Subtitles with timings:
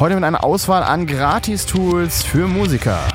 [0.00, 3.06] Heute mit einer Auswahl an Gratis-Tools für Musiker.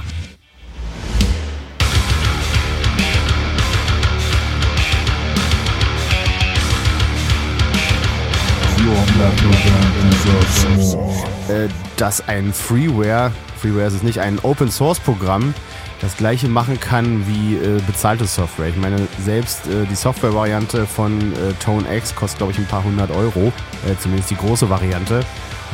[11.50, 15.56] Äh, dass ein Freeware, Freeware ist es nicht, ein Open Source Programm
[16.02, 18.68] das gleiche machen kann wie äh, bezahlte Software.
[18.68, 22.84] Ich meine, selbst äh, die Software-Variante von äh, Tone X kostet, glaube ich, ein paar
[22.84, 23.52] hundert Euro,
[23.88, 25.26] äh, zumindest die große Variante.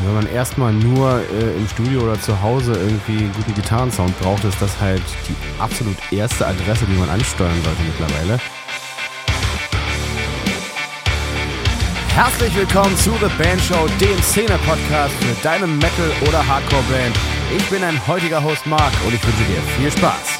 [0.03, 4.43] Wenn man erstmal nur äh, im Studio oder zu Hause irgendwie einen guten Gitarrensound braucht,
[4.45, 8.39] ist das halt die absolut erste Adresse, die man ansteuern sollte mittlerweile.
[12.15, 17.15] Herzlich willkommen zu The Band Show, dem Szene-Podcast für deine Metal- oder Hardcore-Band.
[17.55, 20.39] Ich bin ein heutiger Host Marc und ich wünsche dir viel Spaß.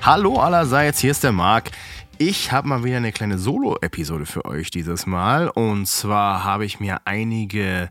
[0.00, 1.72] Hallo allerseits, hier ist der Marc.
[2.18, 5.50] Ich habe mal wieder eine kleine Solo-Episode für euch dieses Mal.
[5.50, 7.90] Und zwar habe ich mir einige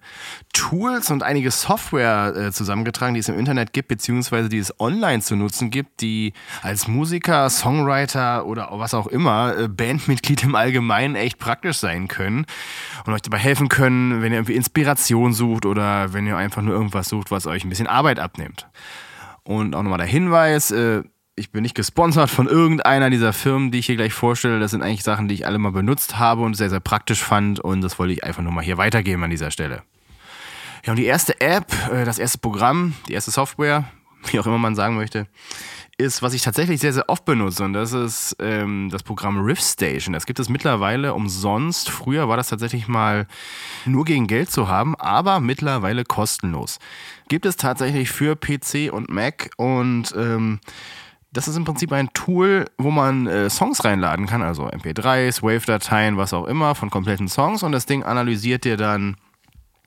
[0.52, 5.22] Tools und einige Software äh, zusammengetragen, die es im Internet gibt, beziehungsweise die es online
[5.22, 11.16] zu nutzen gibt, die als Musiker, Songwriter oder was auch immer, äh, Bandmitglied im Allgemeinen
[11.16, 12.48] echt praktisch sein können
[13.06, 16.73] und euch dabei helfen können, wenn ihr irgendwie Inspiration sucht oder wenn ihr einfach nur
[16.73, 18.68] irgendwas sucht, was euch ein bisschen Arbeit abnimmt.
[19.44, 21.03] Und auch nochmal der Hinweis, äh,
[21.36, 24.59] ich bin nicht gesponsert von irgendeiner dieser Firmen, die ich hier gleich vorstelle.
[24.59, 27.59] Das sind eigentlich Sachen, die ich alle mal benutzt habe und sehr, sehr praktisch fand.
[27.59, 29.83] Und das wollte ich einfach nur mal hier weitergeben an dieser Stelle.
[30.86, 33.86] Ja, und die erste App, äh, das erste Programm, die erste Software,
[34.31, 35.28] wie auch immer man sagen möchte,
[35.97, 37.63] ist, was ich tatsächlich sehr, sehr oft benutze.
[37.66, 40.13] Und das ist ähm, das Programm Riff Station.
[40.13, 41.89] Das gibt es mittlerweile umsonst.
[41.89, 43.28] Früher war das tatsächlich mal
[43.86, 46.80] nur gegen Geld zu haben, aber mittlerweile kostenlos.
[47.28, 50.59] Gibt es tatsächlich für PC und Mac und ähm,
[51.36, 56.17] das ist im Prinzip ein Tool, wo man äh, Songs reinladen kann, also MP3s, Wave-Dateien,
[56.17, 59.17] was auch immer, von kompletten Songs und das Ding analysiert dir dann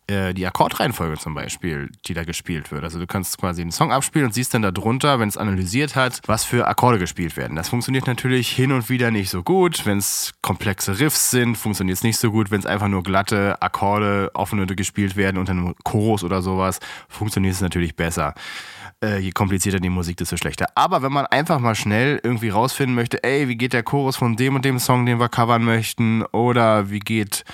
[0.09, 2.85] äh, die Akkordreihenfolge zum Beispiel, die da gespielt wird.
[2.85, 6.21] Also du kannst quasi einen Song abspielen und siehst dann darunter, wenn es analysiert hat,
[6.27, 7.57] was für Akkorde gespielt werden.
[7.57, 9.87] Das funktioniert natürlich hin und wieder nicht so gut.
[9.87, 12.51] Wenn es komplexe Riffs sind, funktioniert es nicht so gut.
[12.51, 17.55] Wenn es einfach nur glatte Akkorde, offene gespielt werden unter einem Chorus oder sowas, funktioniert
[17.55, 18.35] es natürlich besser
[19.03, 20.67] äh, je komplizierter die Musik, desto schlechter.
[20.75, 24.37] Aber wenn man einfach mal schnell irgendwie rausfinden möchte, ey, wie geht der Chorus von
[24.37, 27.45] dem und dem Song, den wir covern möchten, oder wie geht,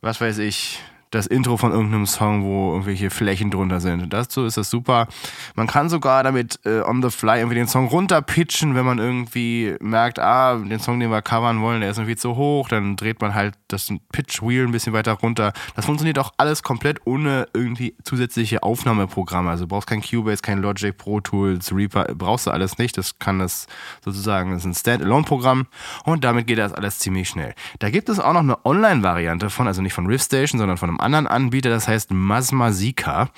[0.00, 0.80] was weiß ich,
[1.10, 4.12] das Intro von irgendeinem Song, wo irgendwelche Flächen drunter sind.
[4.12, 5.08] Dazu ist das super.
[5.54, 9.74] Man kann sogar damit äh, on the fly irgendwie den Song runterpitchen, wenn man irgendwie
[9.80, 13.20] merkt, ah, den Song, den wir covern wollen, der ist irgendwie zu hoch, dann dreht
[13.20, 15.52] man halt das Pitch Wheel ein bisschen weiter runter.
[15.74, 19.50] Das funktioniert auch alles komplett ohne irgendwie zusätzliche Aufnahmeprogramme.
[19.50, 22.96] Also du brauchst kein Cubase, kein Logic, Pro Tools, Reaper, brauchst du alles nicht.
[22.96, 23.66] Das kann das
[24.04, 25.66] sozusagen, das ist ein Standalone-Programm
[26.04, 27.54] und damit geht das alles ziemlich schnell.
[27.80, 30.99] Da gibt es auch noch eine Online-Variante von, also nicht von Riffstation, sondern von einem
[31.00, 33.30] anderen Anbieter, das heißt Masmasika.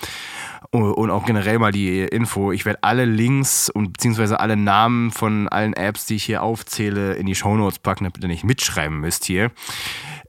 [0.70, 2.50] Und auch generell mal die Info.
[2.50, 7.12] Ich werde alle Links und beziehungsweise alle Namen von allen Apps, die ich hier aufzähle,
[7.12, 9.50] in die Shownotes packen, damit ihr nicht mitschreiben müsst hier.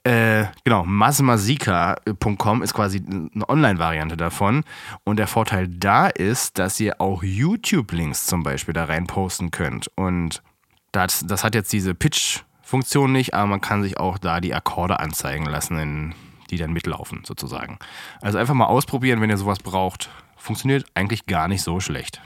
[0.04, 4.66] Äh, genau, masmasika.com ist quasi eine Online-Variante davon.
[5.06, 9.90] Und der Vorteil da ist, dass ihr auch YouTube-Links zum Beispiel da rein posten könnt.
[9.96, 10.44] Und
[10.92, 15.00] das, das hat jetzt diese Pitch-Funktion nicht, aber man kann sich auch da die Akkorde
[15.00, 16.16] anzeigen lassen in
[16.54, 17.78] die dann mitlaufen, sozusagen.
[18.22, 20.10] Also einfach mal ausprobieren, wenn ihr sowas braucht.
[20.38, 22.22] Funktioniert eigentlich gar nicht so schlecht.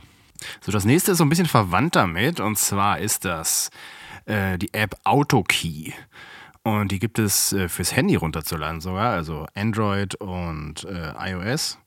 [0.62, 3.70] So, das nächste ist so ein bisschen verwandt damit, und zwar ist das
[4.26, 5.94] äh, die App AutoKey.
[6.64, 11.80] Und die gibt es äh, fürs Handy runterzuladen sogar, also Android und äh, iOS.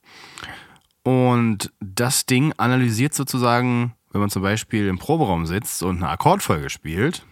[1.03, 6.69] Und das Ding analysiert sozusagen, wenn man zum Beispiel im Proberaum sitzt und eine Akkordfolge
[6.69, 7.25] spielt,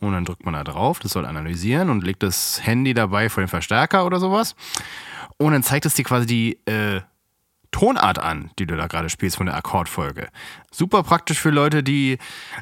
[0.00, 3.42] und dann drückt man da drauf, das soll analysieren und legt das Handy dabei vor
[3.42, 4.54] den Verstärker oder sowas.
[5.36, 7.00] Und dann zeigt es dir quasi die äh,
[7.74, 10.28] Tonart an, die du da gerade spielst von der Akkordfolge.
[10.70, 12.18] Super praktisch für Leute, die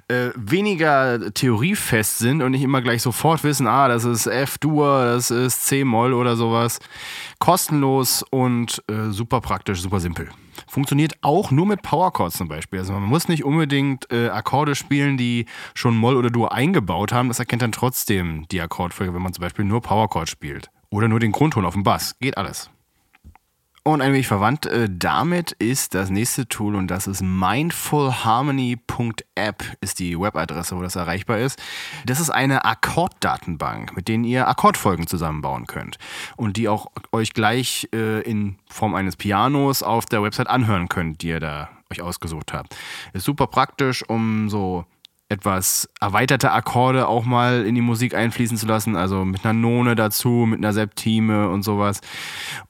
[0.09, 5.31] äh, weniger theoriefest sind und nicht immer gleich sofort wissen, ah, das ist F-Dur, das
[5.31, 6.79] ist C-Moll oder sowas.
[7.41, 10.31] Kostenlos und äh, super praktisch, super simpel.
[10.67, 12.79] Funktioniert auch nur mit Powerchords zum Beispiel.
[12.79, 15.45] Also man muss nicht unbedingt äh, Akkorde spielen, die
[15.75, 17.29] schon Moll oder Dur eingebaut haben.
[17.29, 20.71] Das erkennt dann trotzdem die Akkordfolge, wenn man zum Beispiel nur Powerchord spielt.
[20.89, 22.19] Oder nur den Grundton auf dem Bass.
[22.19, 22.71] Geht alles.
[23.85, 29.99] Und ein wenig verwandt äh, damit ist das nächste Tool und das ist mindfulharmony.app ist
[29.99, 31.61] die Webadresse, wo das erreichbar ist.
[32.07, 35.99] Das ist eine Akkorddatenbank, mit denen ihr Akkordfolgen zusammenbauen könnt
[36.37, 41.23] und die auch euch gleich äh, in Form eines Pianos auf der Website anhören könnt,
[41.23, 42.77] die ihr da euch ausgesucht habt.
[43.15, 44.87] Ist super praktisch, um so
[45.33, 49.95] etwas erweiterte Akkorde auch mal in die Musik einfließen zu lassen, also mit einer None
[49.95, 52.01] dazu, mit einer Septime und sowas.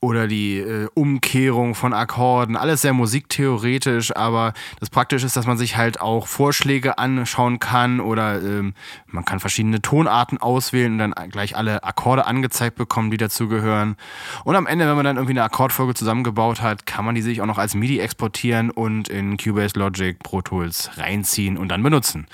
[0.00, 5.58] Oder die äh, Umkehrung von Akkorden, alles sehr musiktheoretisch, aber das Praktische ist, dass man
[5.58, 8.74] sich halt auch Vorschläge anschauen kann oder ähm,
[9.06, 13.96] man kann verschiedene Tonarten auswählen und dann gleich alle Akkorde angezeigt bekommen, die dazugehören.
[14.44, 17.40] Und am Ende, wenn man dann irgendwie eine Akkordfolge zusammengebaut hat, kann man die sich
[17.40, 22.26] auch noch als MIDI exportieren und in Cubase Logic Pro Tools reinziehen und dann benutzen.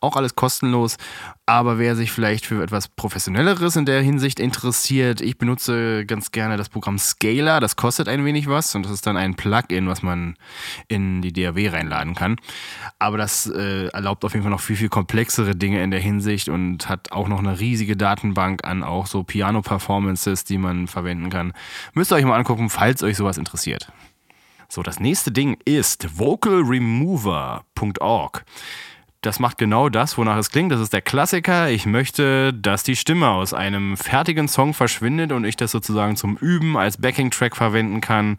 [0.00, 0.96] Auch alles kostenlos.
[1.46, 6.56] Aber wer sich vielleicht für etwas Professionelleres in der Hinsicht interessiert, ich benutze ganz gerne
[6.56, 7.60] das Programm Scalar.
[7.60, 10.34] Das kostet ein wenig was und das ist dann ein Plugin, was man
[10.88, 12.36] in die DAW reinladen kann.
[12.98, 16.48] Aber das äh, erlaubt auf jeden Fall noch viel, viel komplexere Dinge in der Hinsicht
[16.48, 21.52] und hat auch noch eine riesige Datenbank an auch so Piano-Performances, die man verwenden kann.
[21.94, 23.92] Müsst ihr euch mal angucken, falls euch sowas interessiert.
[24.68, 28.44] So, das nächste Ding ist vocalremover.org
[29.26, 30.70] das macht genau das, wonach es klingt.
[30.70, 31.68] Das ist der Klassiker.
[31.68, 36.36] Ich möchte, dass die Stimme aus einem fertigen Song verschwindet und ich das sozusagen zum
[36.36, 38.38] Üben als Backing-Track verwenden kann.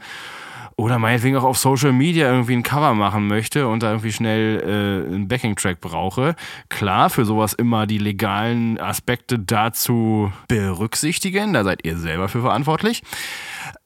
[0.80, 4.62] Oder meinetwegen auch auf Social Media irgendwie ein Cover machen möchte und da irgendwie schnell
[4.62, 6.36] äh, einen Backing-Track brauche.
[6.70, 11.54] Klar, für sowas immer die legalen Aspekte dazu berücksichtigen.
[11.54, 13.02] Da seid ihr selber für verantwortlich.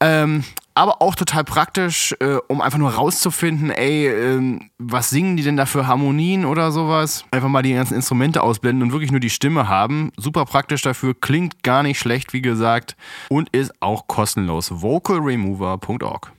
[0.01, 0.43] Ähm,
[0.73, 5.55] aber auch total praktisch, äh, um einfach nur rauszufinden, ey, äh, was singen die denn
[5.55, 7.23] da für Harmonien oder sowas?
[7.31, 10.11] Einfach mal die ganzen Instrumente ausblenden und wirklich nur die Stimme haben.
[10.17, 12.97] Super praktisch dafür, klingt gar nicht schlecht, wie gesagt,
[13.29, 14.81] und ist auch kostenlos.
[14.81, 16.33] vocalremover.org.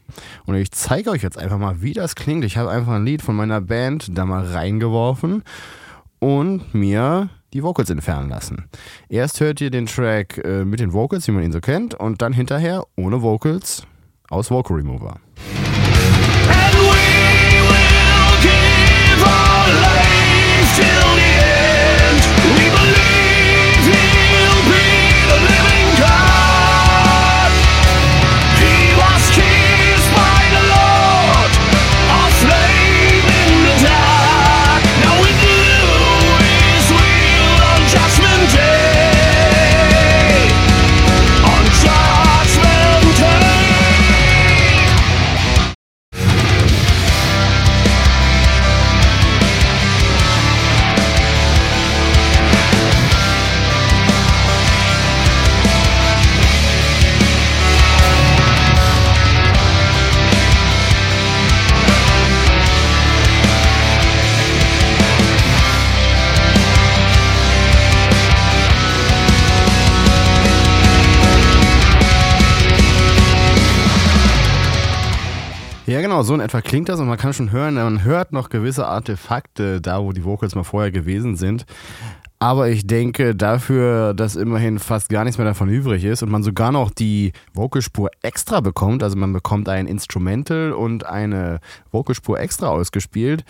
[0.46, 2.44] Und ich zeige euch jetzt einfach mal, wie das klingt.
[2.44, 5.42] Ich habe einfach ein Lied von meiner Band da mal reingeworfen
[6.18, 8.68] und mir die Vocals entfernen lassen.
[9.08, 12.22] Erst hört ihr den Track äh, mit den Vocals, wie man ihn so kennt, und
[12.22, 13.86] dann hinterher ohne Vocals
[14.30, 15.20] aus Vocal Remover.
[76.22, 78.86] Genau, so in etwa klingt das und man kann schon hören, man hört noch gewisse
[78.86, 81.64] Artefakte da, wo die Vocals mal vorher gewesen sind.
[82.38, 86.42] Aber ich denke dafür, dass immerhin fast gar nichts mehr davon übrig ist und man
[86.42, 91.60] sogar noch die Vocalspur extra bekommt, also man bekommt ein Instrumental und eine
[91.92, 93.44] Vocalspur extra ausgespielt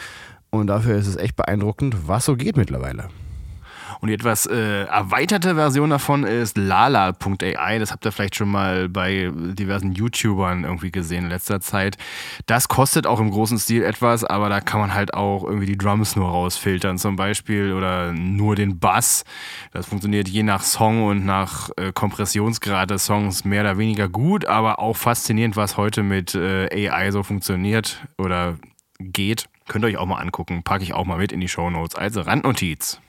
[0.51, 3.09] und dafür ist es echt beeindruckend, was so geht mittlerweile.
[4.03, 7.79] Und die etwas äh, erweiterte Version davon ist lala.ai.
[7.79, 11.99] Das habt ihr vielleicht schon mal bei diversen YouTubern irgendwie gesehen in letzter Zeit.
[12.47, 15.79] Das kostet auch im großen Stil etwas, aber da kann man halt auch irgendwie die
[15.79, 19.25] Drums nur rausfiltern zum Beispiel oder nur den Bass.
[19.73, 24.47] Das funktioniert je nach Song und nach äh, Kompressionsgrad des Songs mehr oder weniger gut,
[24.47, 28.57] aber auch faszinierend, was heute mit äh, AI so funktioniert oder
[28.99, 29.49] geht.
[29.69, 30.65] Könnt ihr euch auch mal angucken.
[30.65, 31.95] Packe ich auch mal mit in die Show Notes.
[31.95, 33.01] Also Randnotiz.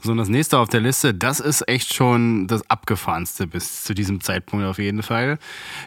[0.00, 3.94] So, und das nächste auf der Liste, das ist echt schon das abgefahrenste bis zu
[3.94, 5.38] diesem Zeitpunkt auf jeden Fall.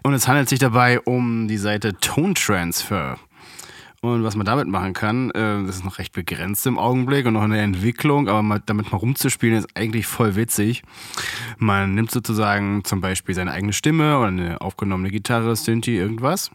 [0.03, 3.17] Und es handelt sich dabei um die Seite Tone Transfer.
[4.01, 7.33] Und was man damit machen kann, äh, das ist noch recht begrenzt im Augenblick und
[7.33, 10.81] noch in der Entwicklung, aber damit mal rumzuspielen ist eigentlich voll witzig.
[11.57, 16.49] Man nimmt sozusagen zum Beispiel seine eigene Stimme oder eine aufgenommene Gitarre, Synthi, irgendwas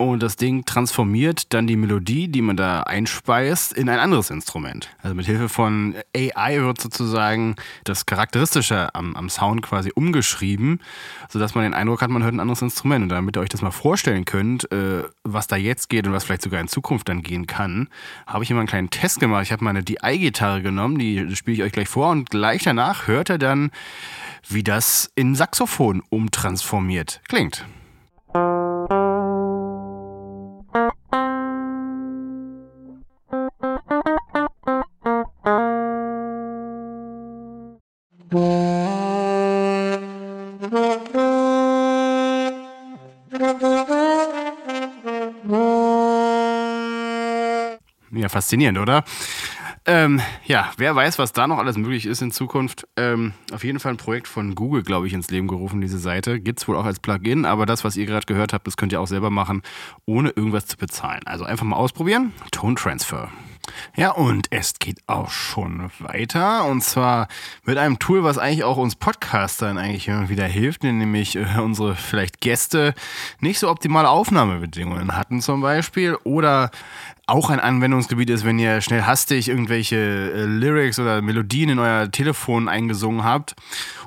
[0.00, 4.88] und das Ding transformiert dann die Melodie, die man da einspeist, in ein anderes Instrument.
[5.02, 7.54] Also mit Hilfe von AI wird sozusagen
[7.84, 10.80] das Charakteristische am, am Sound quasi umgeschrieben,
[11.28, 13.02] sodass man den Eindruck hat, man hört ein anderes Instrument.
[13.02, 16.24] Und damit ihr euch das mal vorstellen könnt, äh, was da jetzt geht und was
[16.24, 17.90] vielleicht sogar in Zukunft dann gehen kann,
[18.26, 19.42] habe ich immer einen kleinen Test gemacht.
[19.42, 23.28] Ich habe meine DI-Gitarre genommen, die spiele ich euch gleich vor und gleich danach hört
[23.28, 23.70] er dann,
[24.48, 27.66] wie das in Saxophon umtransformiert klingt.
[48.30, 49.04] Faszinierend, oder?
[49.86, 52.86] Ähm, ja, wer weiß, was da noch alles möglich ist in Zukunft.
[52.96, 56.38] Ähm, auf jeden Fall ein Projekt von Google, glaube ich, ins Leben gerufen, diese Seite.
[56.38, 58.92] Gibt es wohl auch als Plugin, aber das, was ihr gerade gehört habt, das könnt
[58.92, 59.62] ihr auch selber machen,
[60.04, 61.22] ohne irgendwas zu bezahlen.
[61.24, 62.32] Also einfach mal ausprobieren.
[62.50, 63.30] Tone Transfer.
[63.96, 66.64] Ja, und es geht auch schon weiter.
[66.64, 67.28] Und zwar
[67.64, 71.94] mit einem Tool, was eigentlich auch uns Podcastern eigentlich immer wieder hilft, nämlich äh, unsere
[71.94, 72.94] vielleicht Gäste
[73.40, 76.70] nicht so optimale Aufnahmebedingungen hatten zum Beispiel oder
[77.30, 82.10] auch ein Anwendungsgebiet ist, wenn ihr schnell hastig irgendwelche äh, Lyrics oder Melodien in euer
[82.10, 83.54] Telefon eingesungen habt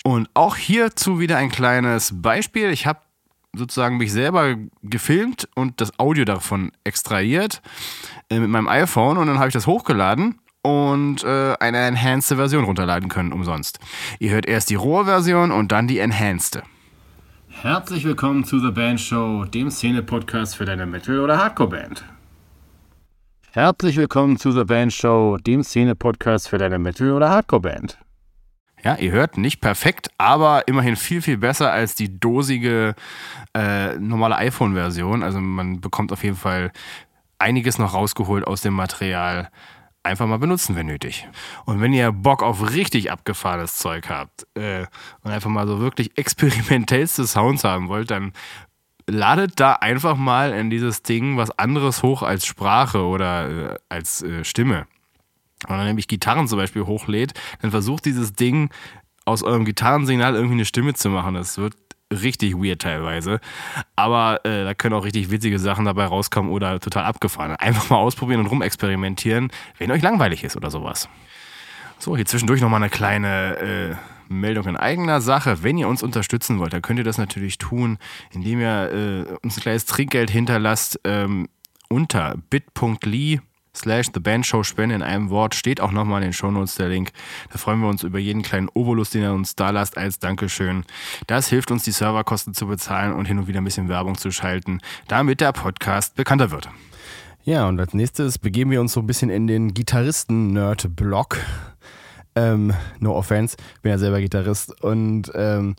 [0.04, 2.70] Und auch hierzu wieder ein kleines Beispiel.
[2.70, 2.98] Ich habe
[3.56, 7.60] sozusagen mich selber gefilmt und das Audio davon extrahiert
[8.30, 12.64] äh, mit meinem iPhone und dann habe ich das hochgeladen und äh, eine enhanced Version
[12.64, 13.78] runterladen können umsonst.
[14.18, 16.62] Ihr hört erst die rohe Version und dann die enhanced.
[17.48, 22.04] Herzlich willkommen zu The Band Show, dem Szene-Podcast für deine Metal- oder Hardcore-Band.
[23.52, 27.98] Herzlich willkommen zu The Band Show, dem Szene-Podcast für deine Metal- oder Hardcore-Band.
[28.84, 32.94] Ja, ihr hört nicht perfekt, aber immerhin viel, viel besser als die dosige
[33.54, 35.22] äh, normale iPhone-Version.
[35.22, 36.72] Also man bekommt auf jeden Fall
[37.38, 39.50] einiges noch rausgeholt aus dem Material.
[40.02, 41.28] Einfach mal benutzen, wenn nötig.
[41.64, 44.86] Und wenn ihr Bock auf richtig abgefahrenes Zeug habt äh,
[45.22, 48.32] und einfach mal so wirklich experimentellste Sounds haben wollt, dann
[49.06, 54.22] ladet da einfach mal in dieses Ding was anderes hoch als Sprache oder äh, als
[54.22, 54.86] äh, Stimme
[55.68, 58.70] wenn man nämlich Gitarren zum Beispiel hochlädt, dann versucht dieses Ding
[59.24, 61.34] aus eurem Gitarrensignal irgendwie eine Stimme zu machen.
[61.34, 61.74] Das wird
[62.12, 63.40] richtig weird teilweise.
[63.96, 67.56] Aber äh, da können auch richtig witzige Sachen dabei rauskommen oder total abgefahren.
[67.56, 71.08] Einfach mal ausprobieren und rumexperimentieren, wenn euch langweilig ist oder sowas.
[71.98, 73.94] So, hier zwischendurch nochmal eine kleine äh,
[74.28, 75.62] Meldung in eigener Sache.
[75.62, 77.98] Wenn ihr uns unterstützen wollt, dann könnt ihr das natürlich tun,
[78.32, 81.48] indem ihr äh, uns ein kleines Trinkgeld hinterlasst ähm,
[81.88, 83.40] unter bit.ly
[83.74, 86.88] slash The Band Show Spende in einem Wort steht auch nochmal in den Shownotes der
[86.88, 87.10] Link.
[87.50, 90.84] Da freuen wir uns über jeden kleinen Obolus, den ihr uns da lasst als Dankeschön.
[91.26, 94.30] Das hilft uns, die Serverkosten zu bezahlen und hin und wieder ein bisschen Werbung zu
[94.30, 96.68] schalten, damit der Podcast bekannter wird.
[97.44, 101.38] Ja, und als nächstes begeben wir uns so ein bisschen in den Gitarristen-Nerd-Block.
[102.34, 105.74] Ähm, no offense, bin ja selber Gitarrist und ähm,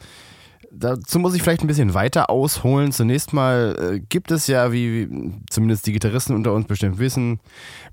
[0.73, 2.91] dazu muss ich vielleicht ein bisschen weiter ausholen.
[2.91, 7.39] Zunächst mal äh, gibt es ja, wie, wie, zumindest die Gitarristen unter uns bestimmt wissen,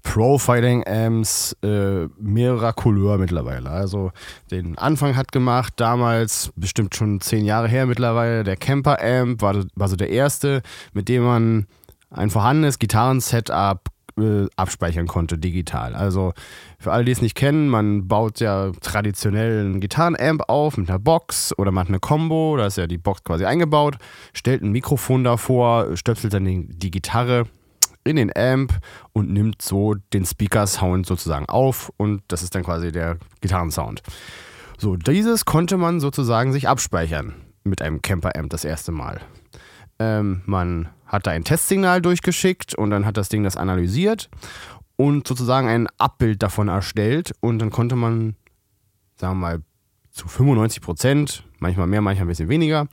[0.03, 3.71] Profiling-Amps äh, mehrerer Couleur mittlerweile.
[3.71, 4.13] Also
[4.51, 9.89] den Anfang hat gemacht, damals bestimmt schon zehn Jahre her mittlerweile, der Camper-Amp war, war
[9.89, 11.67] so der erste, mit dem man
[12.11, 13.81] ein vorhandenes Gitarren-Setup
[14.21, 15.95] äh, abspeichern konnte digital.
[15.95, 16.33] Also
[16.79, 20.99] für alle, die es nicht kennen, man baut ja traditionell einen Gitarrenamp auf mit einer
[20.99, 23.97] Box oder man hat eine Combo, da ist ja die Box quasi eingebaut,
[24.33, 27.47] stellt ein Mikrofon davor, stöpselt dann die Gitarre
[28.05, 28.79] in den Amp
[29.13, 34.03] und nimmt so den Speaker-Sound sozusagen auf und das ist dann quasi der Gitarrensound.
[34.79, 37.35] So, dieses konnte man sozusagen sich abspeichern
[37.65, 39.21] mit einem Camper-Amp das erste Mal.
[40.01, 44.31] Ähm, man hat da ein Testsignal durchgeschickt und dann hat das Ding das analysiert
[44.97, 48.35] und sozusagen ein Abbild davon erstellt und dann konnte man,
[49.17, 49.63] sagen wir mal,
[50.11, 52.89] zu 95 Prozent, manchmal mehr, manchmal ein bisschen weniger,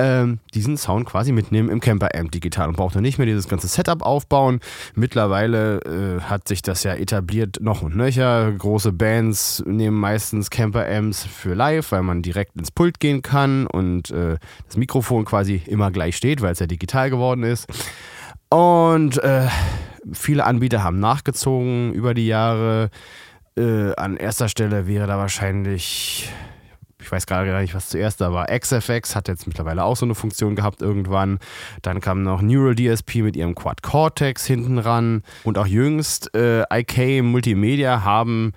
[0.00, 4.00] ähm, diesen Sound quasi mitnehmen im Camper-Amp digital und brauchte nicht mehr dieses ganze Setup
[4.00, 4.60] aufbauen.
[4.94, 8.50] Mittlerweile äh, hat sich das ja etabliert noch und nöcher.
[8.50, 14.10] Große Bands nehmen meistens Camper-Amps für live, weil man direkt ins Pult gehen kann und
[14.10, 17.66] äh, das Mikrofon quasi immer gleich steht, weil es ja digital geworden ist.
[18.48, 19.48] Und äh,
[20.12, 22.88] viele Anbieter haben nachgezogen über die Jahre.
[23.54, 26.32] Äh, an erster Stelle wäre da wahrscheinlich
[27.10, 28.46] ich weiß gerade gar nicht, was zuerst da war.
[28.46, 31.40] XFX hat jetzt mittlerweile auch so eine Funktion gehabt irgendwann.
[31.82, 35.24] Dann kam noch Neural DSP mit ihrem Quad Cortex hinten ran.
[35.42, 38.52] Und auch jüngst äh, IK Multimedia haben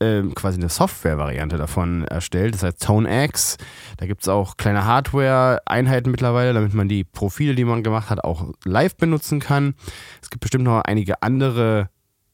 [0.00, 2.52] äh, quasi eine Software-Variante davon erstellt.
[2.52, 3.56] Das heißt Tone X.
[3.96, 8.22] Da gibt es auch kleine Hardware-Einheiten mittlerweile, damit man die Profile, die man gemacht hat,
[8.22, 9.74] auch live benutzen kann.
[10.20, 11.88] Es gibt bestimmt noch einige andere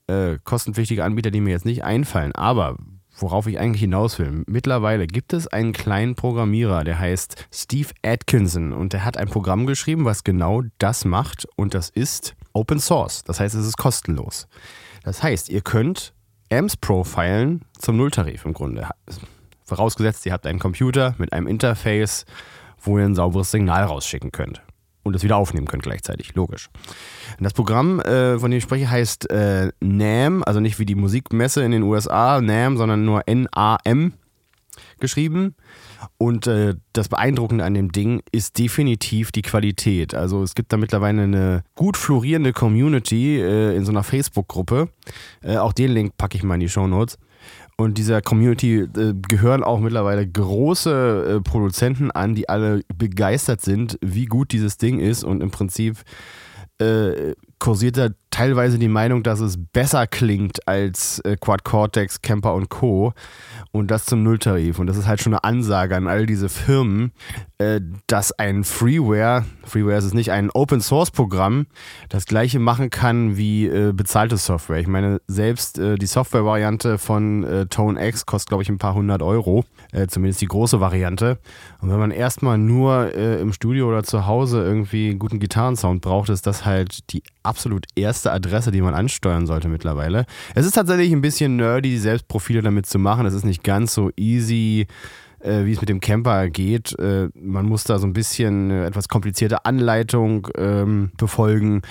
[0.08, 2.32] äh, kostenpflichtige Anbieter, die mir jetzt nicht einfallen.
[2.34, 2.76] Aber
[3.16, 4.44] worauf ich eigentlich hinaus will.
[4.46, 9.66] Mittlerweile gibt es einen kleinen Programmierer, der heißt Steve Atkinson und der hat ein Programm
[9.66, 13.24] geschrieben, was genau das macht und das ist Open Source.
[13.24, 14.48] Das heißt, es ist kostenlos.
[15.02, 16.14] Das heißt, ihr könnt
[16.50, 18.88] Amps profilen zum Nulltarif im Grunde.
[19.64, 22.26] Vorausgesetzt, ihr habt einen Computer mit einem Interface,
[22.80, 24.62] wo ihr ein sauberes Signal rausschicken könnt.
[25.04, 26.68] Und das wieder aufnehmen könnt gleichzeitig, logisch.
[27.38, 30.96] Und das Programm, äh, von dem ich spreche, heißt äh, NAM, also nicht wie die
[30.96, 34.14] Musikmesse in den USA, NAM, sondern nur N-A-M
[34.98, 35.54] geschrieben.
[36.18, 40.14] Und äh, das Beeindruckende an dem Ding ist definitiv die Qualität.
[40.14, 44.88] Also es gibt da mittlerweile eine gut florierende Community äh, in so einer Facebook-Gruppe.
[45.42, 47.18] Äh, auch den Link packe ich mal in die Show Notes.
[47.76, 53.98] Und dieser Community äh, gehören auch mittlerweile große äh, Produzenten an, die alle begeistert sind,
[54.00, 55.24] wie gut dieses Ding ist.
[55.24, 55.96] Und im Prinzip
[56.80, 62.52] äh, kursiert da teilweise die Meinung, dass es besser klingt als äh, Quad Cortex, Camper
[62.52, 63.14] und Co.
[63.70, 64.78] Und das zum Nulltarif.
[64.78, 67.12] Und das ist halt schon eine Ansage an all diese Firmen,
[67.58, 71.66] äh, dass ein Freeware, Freeware ist es nicht, ein Open Source Programm,
[72.08, 74.78] das gleiche machen kann wie äh, bezahlte Software.
[74.78, 78.94] Ich meine, selbst äh, die Software-Variante von äh, Tone X kostet, glaube ich, ein paar
[78.94, 79.64] hundert Euro.
[79.92, 81.38] Äh, zumindest die große Variante.
[81.80, 86.02] Und wenn man erstmal nur äh, im Studio oder zu Hause irgendwie einen guten Gitarrensound
[86.02, 87.22] braucht, ist das halt die
[87.54, 90.26] absolut erste Adresse, die man ansteuern sollte mittlerweile.
[90.56, 93.26] Es ist tatsächlich ein bisschen nerdy, selbst Profile damit zu machen.
[93.26, 94.88] Es ist nicht ganz so easy
[95.44, 96.98] äh, wie es mit dem Camper geht.
[96.98, 101.82] Äh, man muss da so ein bisschen eine etwas komplizierte Anleitung ähm, befolgen.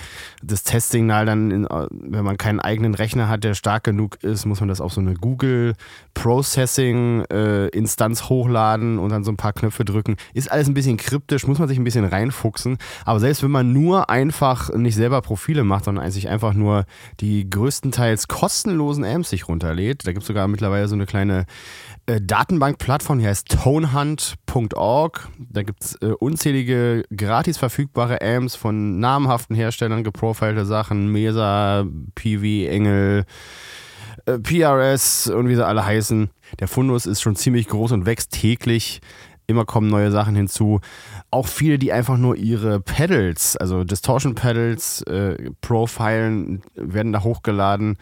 [0.42, 4.44] Das Testsignal dann, in, äh, wenn man keinen eigenen Rechner hat, der stark genug ist,
[4.44, 5.74] muss man das auf so eine Google
[6.14, 10.16] Processing äh, Instanz hochladen und dann so ein paar Knöpfe drücken.
[10.32, 12.78] Ist alles ein bisschen kryptisch, muss man sich ein bisschen reinfuchsen.
[13.04, 16.84] Aber selbst wenn man nur einfach nicht selber Profile macht, sondern sich einfach nur
[17.20, 21.46] die größtenteils kostenlosen Amps sich runterlädt, da gibt es sogar mittlerweile so eine kleine
[22.06, 25.28] äh, Datenbankplattform, die heißt tonehunt.org.
[25.38, 32.68] Da gibt es äh, unzählige gratis verfügbare Amps von namhaften Herstellern, geprofilte Sachen, Mesa, PV,
[32.68, 33.24] Engel,
[34.26, 36.30] äh, PRS und wie sie alle heißen.
[36.60, 39.00] Der Fundus ist schon ziemlich groß und wächst täglich.
[39.46, 40.80] Immer kommen neue Sachen hinzu.
[41.30, 47.98] Auch viele, die einfach nur ihre Pedals, also Distortion Pedals, äh, profilen, werden da hochgeladen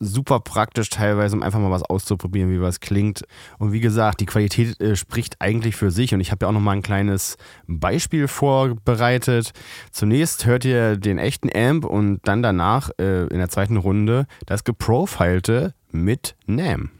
[0.00, 3.24] super praktisch teilweise, um einfach mal was auszuprobieren, wie was klingt.
[3.58, 6.14] Und wie gesagt, die Qualität äh, spricht eigentlich für sich.
[6.14, 7.36] Und ich habe ja auch noch mal ein kleines
[7.66, 9.52] Beispiel vorbereitet.
[9.90, 14.64] Zunächst hört ihr den echten Amp und dann danach äh, in der zweiten Runde das
[14.64, 16.90] geprofilte mit NAM.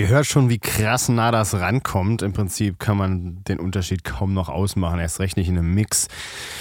[0.00, 2.22] Ihr hört schon, wie krass nah das rankommt.
[2.22, 6.08] Im Prinzip kann man den Unterschied kaum noch ausmachen, erst recht nicht in einem Mix.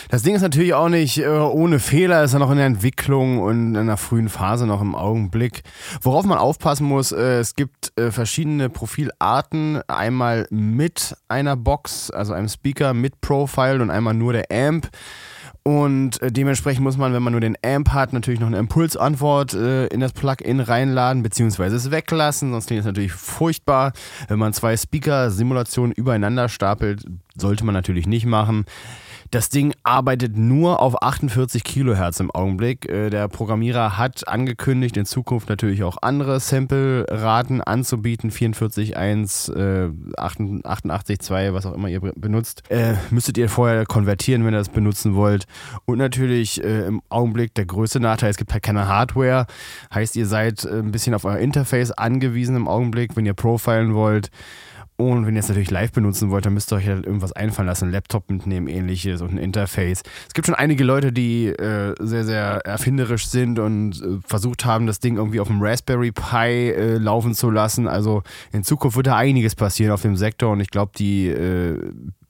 [0.10, 3.40] Das Ding ist natürlich auch nicht äh, ohne Fehler, ist ja noch in der Entwicklung
[3.40, 5.64] und in einer frühen Phase noch im Augenblick.
[6.02, 9.82] Worauf man aufpassen muss, äh, es gibt äh, verschiedene Profilarten.
[9.88, 14.90] Einmal mit einer Box, also einem Speaker mit Profile und einmal nur der Amp.
[15.64, 19.54] Und äh, dementsprechend muss man, wenn man nur den Amp hat, natürlich noch eine Impulsantwort
[19.54, 23.94] äh, in das Plugin reinladen, beziehungsweise es weglassen, sonst klingt es natürlich furchtbar.
[24.28, 28.66] Wenn man zwei Speaker-Simulationen übereinander stapelt, sollte man natürlich nicht machen.
[29.32, 32.90] Das Ding arbeitet nur auf 48 Kilohertz im Augenblick.
[32.90, 38.32] Äh, der Programmierer hat angekündigt, in Zukunft natürlich auch andere Sample-Raten anzubieten.
[38.32, 42.64] 44.1, äh, 88.2, was auch immer ihr benutzt.
[42.70, 45.46] Äh, müsstet ihr vorher konvertieren, wenn ihr das benutzen wollt.
[45.86, 49.46] Und natürlich äh, im Augenblick der größte Nachteil, es gibt halt keine Hardware.
[49.94, 53.94] Heißt, ihr seid äh, ein bisschen auf euer Interface angewiesen im Augenblick, wenn ihr profilen
[53.94, 54.32] wollt.
[55.00, 57.68] Und wenn ihr es natürlich live benutzen wollt, dann müsst ihr euch halt irgendwas einfallen
[57.68, 60.04] lassen, einen Laptop mitnehmen, ähnliches und ein Interface.
[60.28, 64.88] Es gibt schon einige Leute, die äh, sehr, sehr erfinderisch sind und äh, versucht haben,
[64.88, 67.88] das Ding irgendwie auf dem Raspberry Pi äh, laufen zu lassen.
[67.88, 71.80] Also in Zukunft wird da einiges passieren auf dem Sektor und ich glaube, die äh,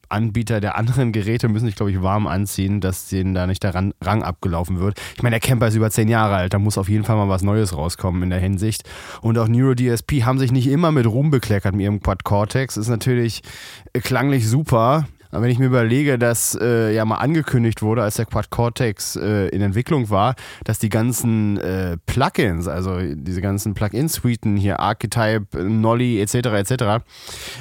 [0.09, 3.73] Anbieter der anderen Geräte müssen sich, glaube ich, warm anziehen, dass denen da nicht der
[3.75, 4.99] Rang abgelaufen wird.
[5.15, 7.29] Ich meine, der Camper ist über zehn Jahre alt, da muss auf jeden Fall mal
[7.29, 8.83] was Neues rauskommen in der Hinsicht.
[9.21, 12.77] Und auch NeuroDSP haben sich nicht immer mit Ruhm bekleckert mit ihrem Quad Cortex.
[12.77, 13.41] Ist natürlich
[13.93, 18.25] klanglich super, aber wenn ich mir überlege, dass äh, ja mal angekündigt wurde, als der
[18.25, 24.57] Quad Cortex äh, in Entwicklung war, dass die ganzen äh, Plugins, also diese ganzen Plugin-Suiten
[24.57, 26.35] hier, Archetype, Nolly etc.
[26.35, 26.73] etc.,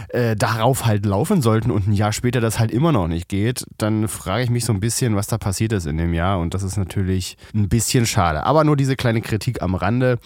[0.09, 3.65] äh, darauf halt laufen sollten und ein Jahr später das halt immer noch nicht geht,
[3.77, 6.55] dann frage ich mich so ein bisschen, was da passiert ist in dem Jahr und
[6.55, 8.45] das ist natürlich ein bisschen schade.
[8.45, 10.19] Aber nur diese kleine Kritik am Rande.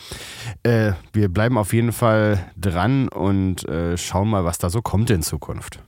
[0.62, 5.10] Äh, wir bleiben auf jeden Fall dran und äh, schauen mal, was da so kommt
[5.10, 5.80] in Zukunft.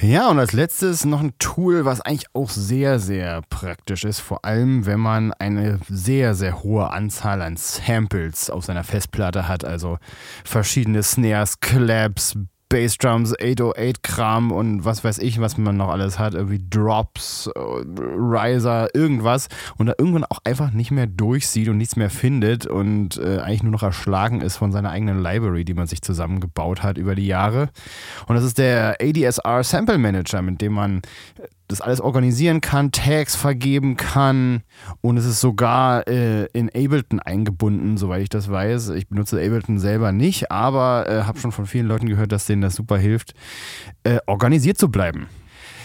[0.00, 4.44] Ja, und als letztes noch ein Tool, was eigentlich auch sehr, sehr praktisch ist, vor
[4.44, 9.98] allem wenn man eine sehr, sehr hohe Anzahl an Samples auf seiner Festplatte hat, also
[10.44, 16.60] verschiedene Snares, Claps, Bassdrums, 808-Kram und was weiß ich, was man noch alles hat, irgendwie
[16.68, 22.10] Drops, äh, Riser, irgendwas und da irgendwann auch einfach nicht mehr durchsieht und nichts mehr
[22.10, 26.02] findet und äh, eigentlich nur noch erschlagen ist von seiner eigenen Library, die man sich
[26.02, 27.70] zusammengebaut hat über die Jahre.
[28.26, 31.02] Und das ist der ADSR Sample Manager, mit dem man
[31.68, 34.62] das alles organisieren kann, Tags vergeben kann
[35.02, 38.90] und es ist sogar äh, in Ableton eingebunden, soweit ich das weiß.
[38.90, 42.62] Ich benutze Ableton selber nicht, aber äh, habe schon von vielen Leuten gehört, dass denen
[42.62, 43.34] das super hilft,
[44.02, 45.28] äh, organisiert zu bleiben.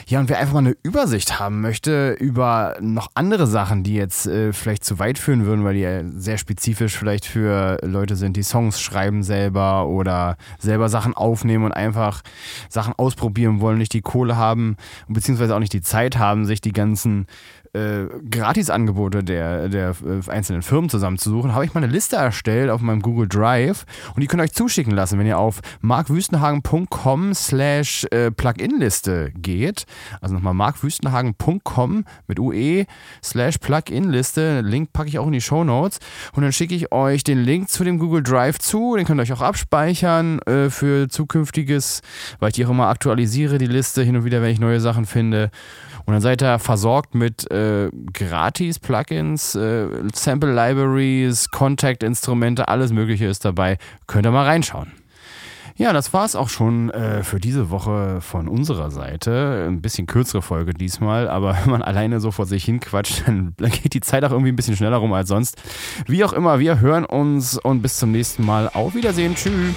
[0.08, 4.28] Ja, und wer einfach mal eine Übersicht haben möchte über noch andere Sachen, die jetzt
[4.28, 8.36] äh, vielleicht zu weit führen würden, weil die ja sehr spezifisch vielleicht für Leute sind,
[8.36, 12.22] die Songs schreiben selber oder selber Sachen aufnehmen und einfach
[12.70, 16.74] Sachen ausprobieren wollen, nicht die Kohle haben, beziehungsweise auch nicht die Zeit haben, sich die
[16.74, 17.28] ganzen
[17.74, 22.82] äh, Gratisangebote der, der äh, einzelnen Firmen zusammenzusuchen, habe ich mal eine Liste erstellt auf
[22.82, 28.06] meinem Google Drive und die könnt ihr euch zuschicken lassen, wenn ihr auf markwüstenhagen.com slash
[28.12, 29.86] äh, Plugin-Liste geht.
[30.22, 32.86] Also nochmal markwüstenhagen.com mit UE
[33.24, 34.62] slash Plugin-Liste.
[34.62, 36.00] Link packe ich auch in die Show Notes
[36.36, 38.96] und dann schicke ich euch den Link zu dem Google Drive zu.
[38.96, 42.02] Den könnt ihr euch auch abspeichern äh, für zukünftiges,
[42.40, 45.06] weil ich die auch immer aktualisiere, die Liste hin und wieder, wenn ich neue Sachen
[45.06, 45.50] finde.
[46.06, 53.78] Und dann seid ihr versorgt mit äh, Gratis-Plugins, äh, Sample-Libraries, Contact-Instrumente, alles Mögliche ist dabei.
[54.08, 54.92] Könnt ihr mal reinschauen.
[55.76, 59.66] Ja, das war es auch schon äh, für diese Woche von unserer Seite.
[59.68, 63.56] Ein bisschen kürzere Folge diesmal, aber wenn man alleine so vor sich hin quatscht, dann
[63.58, 65.62] geht die Zeit auch irgendwie ein bisschen schneller rum als sonst.
[66.06, 68.70] Wie auch immer, wir hören uns und bis zum nächsten Mal.
[68.74, 69.36] Auf Wiedersehen.
[69.36, 69.74] Tschüss.